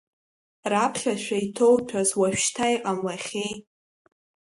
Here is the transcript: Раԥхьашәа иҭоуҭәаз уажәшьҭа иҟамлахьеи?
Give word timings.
Раԥхьашәа 0.71 1.37
иҭоуҭәаз 1.45 2.09
уажәшьҭа 2.19 2.65
иҟамлахьеи? 2.75 3.51